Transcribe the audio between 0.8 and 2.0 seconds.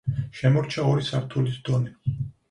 ორი სართულის დონე.